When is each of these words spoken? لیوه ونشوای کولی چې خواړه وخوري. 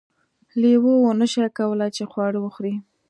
لیوه 0.61 0.93
ونشوای 0.99 1.49
کولی 1.57 1.89
چې 1.95 2.03
خواړه 2.11 2.39
وخوري. 2.41 2.73